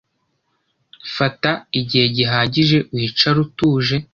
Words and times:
fata 1.15 1.51
igihe 1.79 2.05
gihagije 2.15 2.77
wicare 2.95 3.37
utuje 3.45 3.95